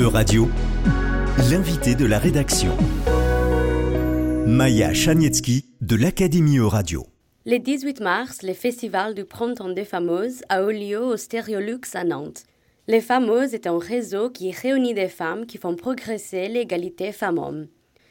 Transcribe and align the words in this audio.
E-Radio, 0.00 0.48
l'invité 1.50 1.94
de 1.94 2.06
la 2.06 2.18
rédaction. 2.18 2.74
Maya 4.46 4.94
Chanietsky 4.94 5.66
de 5.82 5.94
l'Académie 5.94 6.56
E-Radio. 6.56 7.04
Le 7.44 7.58
18 7.58 8.00
mars, 8.00 8.42
le 8.42 8.54
festival 8.54 9.14
du 9.14 9.26
Printemps 9.26 9.68
des 9.68 9.84
Fameuses 9.84 10.40
a 10.48 10.62
eu 10.62 10.72
lieu 10.72 11.00
au 11.00 11.18
Stéréolux 11.18 11.82
à 11.92 12.04
Nantes. 12.04 12.44
Les 12.88 13.02
Fameuses 13.02 13.52
est 13.52 13.66
un 13.66 13.78
réseau 13.78 14.30
qui 14.30 14.52
réunit 14.52 14.94
des 14.94 15.08
femmes 15.08 15.44
qui 15.44 15.58
font 15.58 15.76
progresser 15.76 16.48
l'égalité 16.48 17.12
femmes-hommes. 17.12 17.66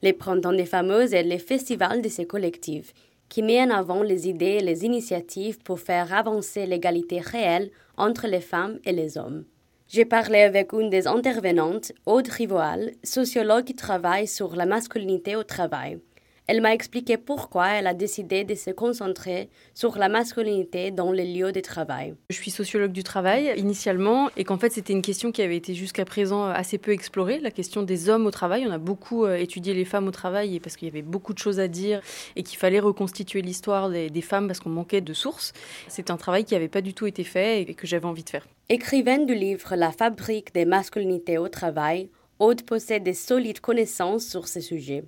Les 0.00 0.14
Printemps 0.14 0.54
des 0.54 0.64
Fameuses 0.64 1.12
est 1.12 1.22
le 1.22 1.36
festival 1.36 2.00
de 2.00 2.08
ces 2.08 2.24
collectifs 2.24 2.94
qui 3.28 3.42
met 3.42 3.60
en 3.60 3.68
avant 3.68 4.02
les 4.02 4.26
idées 4.26 4.58
et 4.58 4.62
les 4.62 4.86
initiatives 4.86 5.58
pour 5.58 5.80
faire 5.80 6.14
avancer 6.14 6.64
l'égalité 6.64 7.20
réelle 7.20 7.70
entre 7.98 8.26
les 8.26 8.40
femmes 8.40 8.78
et 8.86 8.92
les 8.92 9.18
hommes. 9.18 9.44
J'ai 9.86 10.06
parlé 10.06 10.40
avec 10.40 10.72
une 10.72 10.88
des 10.88 11.06
intervenantes, 11.06 11.92
Aude 12.06 12.28
Rivoal, 12.28 12.92
sociologue 13.04 13.64
qui 13.64 13.74
travaille 13.74 14.26
sur 14.26 14.56
la 14.56 14.64
masculinité 14.64 15.36
au 15.36 15.44
travail. 15.44 16.00
Elle 16.46 16.60
m'a 16.60 16.74
expliqué 16.74 17.16
pourquoi 17.16 17.68
elle 17.68 17.86
a 17.86 17.94
décidé 17.94 18.44
de 18.44 18.54
se 18.54 18.70
concentrer 18.70 19.48
sur 19.72 19.96
la 19.96 20.10
masculinité 20.10 20.90
dans 20.90 21.10
les 21.10 21.24
lieux 21.24 21.52
de 21.52 21.60
travail. 21.60 22.14
Je 22.28 22.36
suis 22.36 22.50
sociologue 22.50 22.92
du 22.92 23.02
travail 23.02 23.54
initialement 23.56 24.28
et 24.36 24.44
qu'en 24.44 24.58
fait 24.58 24.70
c'était 24.70 24.92
une 24.92 25.00
question 25.00 25.32
qui 25.32 25.40
avait 25.40 25.56
été 25.56 25.72
jusqu'à 25.72 26.04
présent 26.04 26.44
assez 26.44 26.76
peu 26.76 26.90
explorée, 26.90 27.38
la 27.38 27.50
question 27.50 27.82
des 27.82 28.10
hommes 28.10 28.26
au 28.26 28.30
travail. 28.30 28.66
On 28.68 28.72
a 28.72 28.76
beaucoup 28.76 29.24
euh, 29.24 29.36
étudié 29.36 29.72
les 29.72 29.86
femmes 29.86 30.06
au 30.06 30.10
travail 30.10 30.60
parce 30.60 30.76
qu'il 30.76 30.86
y 30.86 30.90
avait 30.90 31.00
beaucoup 31.00 31.32
de 31.32 31.38
choses 31.38 31.60
à 31.60 31.66
dire 31.66 32.02
et 32.36 32.42
qu'il 32.42 32.58
fallait 32.58 32.80
reconstituer 32.80 33.40
l'histoire 33.40 33.88
des, 33.88 34.10
des, 34.10 34.20
femmes 34.20 34.46
parce 34.46 34.60
qu'on 34.60 34.68
manquait 34.68 35.00
de 35.00 35.14
sources. 35.14 35.54
C'est 35.88 36.10
un 36.10 36.18
travail 36.18 36.44
qui 36.44 36.52
n'avait 36.52 36.68
pas 36.68 36.82
du 36.82 36.92
tout 36.92 37.06
été 37.06 37.24
fait 37.24 37.62
et 37.62 37.72
que 37.72 37.86
j'avais 37.86 38.04
envie 38.04 38.24
de 38.24 38.28
faire. 38.28 38.46
Écrivaine 38.68 39.24
du 39.24 39.34
livre 39.34 39.76
La 39.76 39.92
fabrique 39.92 40.52
des 40.52 40.66
masculinités 40.66 41.38
au 41.38 41.48
travail, 41.48 42.10
Aude 42.38 42.62
possède 42.62 43.04
des 43.04 43.14
solides 43.14 43.60
connaissances 43.60 44.26
sur 44.26 44.48
ce 44.48 44.60
sujet. 44.60 45.04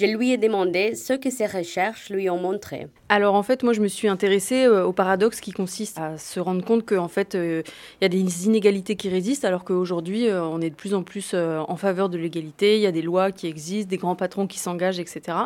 Je 0.00 0.06
lui 0.06 0.32
ai 0.32 0.38
demandé 0.38 0.94
ce 0.94 1.12
que 1.12 1.28
ses 1.28 1.44
recherches 1.44 2.08
lui 2.08 2.30
ont 2.30 2.38
montré. 2.38 2.86
Alors 3.10 3.34
en 3.34 3.42
fait, 3.42 3.62
moi 3.62 3.74
je 3.74 3.82
me 3.82 3.88
suis 3.88 4.08
intéressée 4.08 4.64
euh, 4.64 4.86
au 4.86 4.94
paradoxe 4.94 5.40
qui 5.40 5.52
consiste 5.52 5.98
à 5.98 6.16
se 6.16 6.40
rendre 6.40 6.64
compte 6.64 6.86
qu'en 6.86 7.08
fait 7.08 7.34
euh, 7.34 7.62
il 8.00 8.04
y 8.04 8.06
a 8.06 8.08
des 8.08 8.46
inégalités 8.46 8.96
qui 8.96 9.10
résistent 9.10 9.44
alors 9.44 9.62
qu'aujourd'hui 9.62 10.28
euh, 10.28 10.42
on 10.42 10.62
est 10.62 10.70
de 10.70 10.74
plus 10.74 10.94
en 10.94 11.02
plus 11.02 11.34
en 11.34 11.76
faveur 11.76 12.08
de 12.08 12.16
l'égalité, 12.16 12.76
il 12.76 12.80
y 12.80 12.86
a 12.86 12.92
des 12.92 13.02
lois 13.02 13.30
qui 13.30 13.46
existent, 13.46 13.90
des 13.90 13.98
grands 13.98 14.14
patrons 14.16 14.46
qui 14.46 14.58
s'engagent, 14.58 15.00
etc. 15.00 15.36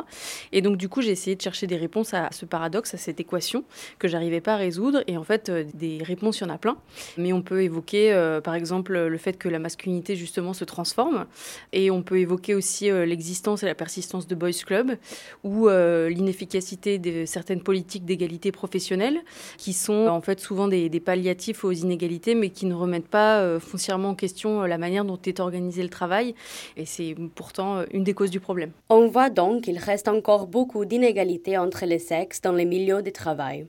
Et 0.53 0.63
donc 0.63 0.77
du 0.77 0.89
coup 0.89 1.03
j'ai 1.03 1.11
essayé 1.11 1.35
de 1.35 1.43
chercher 1.43 1.67
des 1.67 1.77
réponses 1.77 2.15
à 2.15 2.29
ce 2.31 2.45
paradoxe, 2.45 2.95
à 2.95 2.97
cette 2.97 3.19
équation 3.19 3.65
que 3.99 4.07
j'arrivais 4.07 4.41
pas 4.41 4.55
à 4.55 4.57
résoudre. 4.57 5.03
Et 5.09 5.17
en 5.17 5.25
fait 5.25 5.51
des 5.51 5.99
réponses 6.01 6.39
il 6.39 6.45
y 6.45 6.47
en 6.47 6.55
a 6.55 6.59
plein, 6.59 6.77
mais 7.19 7.33
on 7.33 7.43
peut 7.43 7.65
évoquer 7.65 8.39
par 8.45 8.55
exemple 8.55 8.97
le 8.97 9.19
fait 9.19 9.37
que 9.37 9.49
la 9.49 9.59
masculinité 9.59 10.15
justement 10.15 10.53
se 10.53 10.65
transforme 10.65 11.27
et 11.73 11.91
on 11.91 12.03
peut 12.05 12.21
évoquer 12.21 12.55
aussi 12.55 12.89
l'existence 12.89 13.65
et 13.65 13.67
la 13.67 13.75
persistance 13.75 14.29
de 14.29 14.44
boys 14.45 14.65
club 14.67 14.97
ou 15.43 15.69
l'inefficacité 15.69 16.99
de 16.99 17.25
certaines 17.25 17.63
politiques 17.63 18.05
d'égalité 18.05 18.53
professionnelle 18.53 19.21
qui 19.57 19.73
sont 19.73 20.07
en 20.09 20.21
fait 20.21 20.41
souvent 20.41 20.69
des, 20.69 21.01
palliatifs 21.01 21.65
aux 21.65 21.73
inégalités 21.73 22.35
mais 22.35 22.51
qui 22.51 22.67
ne 22.67 22.75
remettent 22.75 23.09
pas 23.09 23.41
euh, 23.41 23.61
foncièrement 23.61 24.11
en 24.11 24.15
question 24.15 24.63
euh, 24.63 24.67
la 24.67 24.79
manière 24.79 25.05
dont 25.05 25.19
est 25.27 25.41
organisé 25.41 25.83
le 25.83 25.89
travail 25.89 26.35
et 26.77 26.87
c'est 26.87 27.15
pourtant 27.35 27.79
euh, 27.79 27.85
une 27.93 28.05
des 28.05 28.15
causes 28.15 28.31
du 28.31 28.41
problème. 28.41 28.71
On 28.89 29.09
voit 29.09 29.31
donc 29.31 29.65
qu'il 29.65 29.79
reste 29.79 30.09
encore 30.09 30.47
beaucoup 30.47 30.85
d'inégalités 30.85 31.59
entre 31.59 31.85
les 31.85 31.99
sexes 31.99 32.41
dans 32.41 32.53
les 32.53 32.65
milieux 32.65 33.03
de 33.03 33.11
travail. 33.11 33.67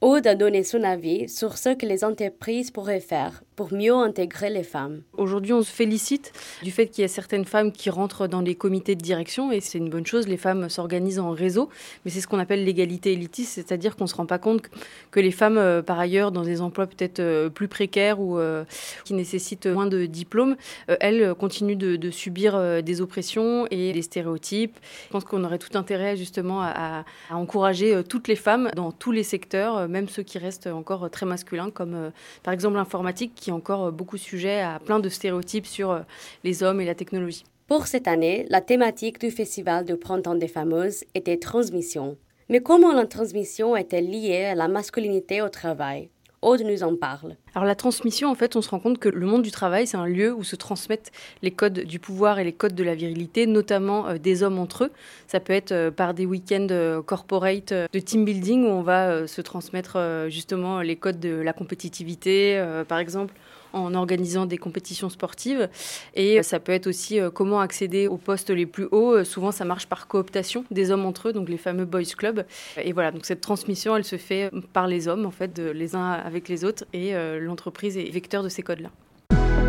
Aude 0.00 0.26
a 0.26 0.34
donné 0.34 0.64
son 0.64 0.82
avis 0.82 1.28
sur 1.28 1.56
ce 1.56 1.70
que 1.70 1.86
les 1.86 2.04
entreprises 2.04 2.70
pourraient 2.70 3.00
faire 3.00 3.42
pour 3.56 3.72
mieux 3.72 3.94
intégrer 3.94 4.50
les 4.50 4.62
femmes. 4.64 5.02
Aujourd'hui, 5.16 5.52
on 5.52 5.62
se 5.62 5.70
félicite 5.70 6.32
du 6.62 6.70
fait 6.70 6.88
qu'il 6.88 7.02
y 7.02 7.04
a 7.04 7.08
certaines 7.08 7.44
femmes 7.44 7.70
qui 7.70 7.88
rentrent 7.90 8.26
dans 8.26 8.40
les 8.40 8.54
comités 8.54 8.96
de 8.96 9.00
direction 9.00 9.52
et 9.52 9.60
c'est 9.60 9.78
une 9.78 9.90
bonne 9.90 10.06
chose. 10.06 10.26
Les 10.26 10.36
femmes 10.36 10.68
s'organisent 10.68 11.20
en 11.20 11.30
réseau, 11.30 11.68
mais 12.04 12.10
c'est 12.10 12.20
ce 12.20 12.26
qu'on 12.26 12.38
appelle 12.38 12.64
l'égalité 12.64 13.12
élitiste, 13.12 13.52
c'est-à-dire 13.54 13.96
qu'on 13.96 14.04
ne 14.04 14.08
se 14.08 14.14
rend 14.14 14.26
pas 14.26 14.38
compte 14.38 14.62
que 15.10 15.20
les 15.20 15.30
femmes, 15.30 15.58
euh, 15.58 15.82
par 15.82 15.98
ailleurs, 15.98 16.32
dans 16.32 16.42
des 16.42 16.60
emplois 16.60 16.86
peut-être 16.86 17.20
euh, 17.20 17.48
plus 17.48 17.68
précaires 17.68 18.20
ou 18.20 18.38
euh, 18.38 18.64
qui 19.04 19.14
nécessitent 19.14 19.66
moins 19.66 19.86
de 19.86 20.06
diplômes, 20.06 20.56
elles 20.86 21.34
continuent 21.34 21.76
de, 21.76 22.10
subir 22.10 22.82
des 22.82 23.00
oppressions 23.00 23.66
et 23.70 23.92
des 23.92 24.02
stéréotypes. 24.02 24.76
Je 25.06 25.10
pense 25.10 25.24
qu'on 25.24 25.42
aurait 25.44 25.58
tout 25.58 25.76
intérêt 25.76 26.16
justement 26.16 26.62
à, 26.62 27.04
à 27.30 27.36
encourager 27.36 28.02
toutes 28.08 28.28
les 28.28 28.36
femmes 28.36 28.70
dans 28.76 28.92
tous 28.92 29.10
les 29.12 29.22
secteurs, 29.22 29.88
même 29.88 30.08
ceux 30.08 30.22
qui 30.22 30.38
restent 30.38 30.66
encore 30.66 31.10
très 31.10 31.26
masculins, 31.26 31.70
comme 31.70 32.12
par 32.42 32.52
exemple 32.52 32.76
l'informatique 32.76 33.43
qui 33.44 33.50
est 33.50 33.52
encore 33.52 33.84
euh, 33.84 33.90
beaucoup 33.90 34.16
sujet 34.16 34.60
à 34.60 34.78
plein 34.78 35.00
de 35.00 35.08
stéréotypes 35.10 35.66
sur 35.66 35.90
euh, 35.90 36.00
les 36.44 36.62
hommes 36.62 36.80
et 36.80 36.86
la 36.86 36.94
technologie. 36.94 37.44
Pour 37.66 37.86
cette 37.86 38.08
année, 38.08 38.46
la 38.48 38.62
thématique 38.62 39.20
du 39.20 39.30
Festival 39.30 39.84
du 39.84 39.96
Printemps 39.96 40.34
des 40.34 40.48
Fameuses 40.48 41.04
était 41.14 41.36
transmission. 41.36 42.16
Mais 42.48 42.60
comment 42.60 42.92
la 42.92 43.06
transmission 43.06 43.76
était 43.76 44.00
liée 44.00 44.46
à 44.46 44.54
la 44.54 44.68
masculinité 44.68 45.42
au 45.42 45.50
travail? 45.50 46.08
Aude 46.44 46.60
nous 46.60 46.82
en 46.82 46.94
parle. 46.94 47.36
Alors 47.54 47.64
la 47.64 47.74
transmission, 47.74 48.30
en 48.30 48.34
fait, 48.34 48.54
on 48.54 48.60
se 48.60 48.68
rend 48.68 48.78
compte 48.78 48.98
que 48.98 49.08
le 49.08 49.24
monde 49.24 49.40
du 49.40 49.50
travail, 49.50 49.86
c'est 49.86 49.96
un 49.96 50.06
lieu 50.06 50.34
où 50.34 50.44
se 50.44 50.56
transmettent 50.56 51.10
les 51.40 51.50
codes 51.50 51.80
du 51.80 51.98
pouvoir 51.98 52.38
et 52.38 52.44
les 52.44 52.52
codes 52.52 52.74
de 52.74 52.84
la 52.84 52.94
virilité, 52.94 53.46
notamment 53.46 54.08
euh, 54.08 54.18
des 54.18 54.42
hommes 54.42 54.58
entre 54.58 54.84
eux. 54.84 54.90
Ça 55.26 55.40
peut 55.40 55.54
être 55.54 55.72
euh, 55.72 55.90
par 55.90 56.12
des 56.12 56.26
week-ends 56.26 56.66
euh, 56.70 57.00
corporate 57.00 57.72
de 57.72 57.98
team 57.98 58.26
building 58.26 58.64
où 58.64 58.68
on 58.68 58.82
va 58.82 59.26
se 59.26 59.40
transmettre 59.40 59.98
justement 60.28 60.80
les 60.80 60.96
codes 60.96 61.18
de 61.18 61.34
la 61.34 61.54
compétitivité, 61.54 62.62
par 62.88 62.98
exemple 62.98 63.32
en 63.74 63.94
organisant 63.94 64.46
des 64.46 64.58
compétitions 64.58 65.10
sportives. 65.10 65.68
Et 66.14 66.42
ça 66.42 66.60
peut 66.60 66.72
être 66.72 66.86
aussi 66.86 67.18
comment 67.34 67.60
accéder 67.60 68.06
aux 68.06 68.16
postes 68.16 68.50
les 68.50 68.66
plus 68.66 68.86
hauts. 68.90 69.24
Souvent, 69.24 69.52
ça 69.52 69.64
marche 69.64 69.86
par 69.86 70.06
cooptation 70.06 70.64
des 70.70 70.90
hommes 70.90 71.04
entre 71.04 71.28
eux, 71.28 71.32
donc 71.32 71.48
les 71.48 71.58
fameux 71.58 71.84
boys 71.84 72.02
clubs. 72.16 72.44
Et 72.82 72.92
voilà, 72.92 73.10
donc 73.10 73.26
cette 73.26 73.40
transmission, 73.40 73.96
elle 73.96 74.04
se 74.04 74.16
fait 74.16 74.50
par 74.72 74.86
les 74.86 75.08
hommes, 75.08 75.26
en 75.26 75.30
fait, 75.30 75.58
les 75.58 75.94
uns 75.94 76.12
avec 76.12 76.48
les 76.48 76.64
autres. 76.64 76.84
Et 76.92 77.12
l'entreprise 77.40 77.98
est 77.98 78.10
vecteur 78.10 78.42
de 78.42 78.48
ces 78.48 78.62
codes-là. 78.62 78.90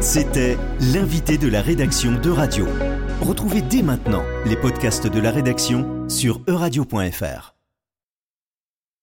C'était 0.01 0.57
l'invité 0.94 1.38
de 1.38 1.47
la 1.47 1.61
rédaction 1.61 2.19
de 2.19 2.29
Radio. 2.29 2.67
Retrouvez 3.21 3.61
dès 3.61 3.81
maintenant 3.81 4.23
les 4.45 4.57
podcasts 4.57 5.07
de 5.07 5.19
la 5.19 5.31
rédaction 5.31 6.07
sur 6.09 6.41
euradio.fr. 6.47 7.54